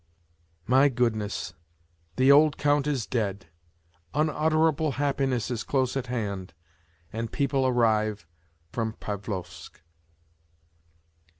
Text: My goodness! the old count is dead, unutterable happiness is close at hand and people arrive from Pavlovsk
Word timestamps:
My 0.65 0.89
goodness! 0.89 1.53
the 2.15 2.31
old 2.31 2.57
count 2.57 2.87
is 2.87 3.05
dead, 3.05 3.45
unutterable 4.15 4.93
happiness 4.93 5.51
is 5.51 5.63
close 5.63 5.95
at 5.95 6.07
hand 6.07 6.55
and 7.13 7.31
people 7.31 7.67
arrive 7.67 8.25
from 8.71 8.93
Pavlovsk 8.93 9.79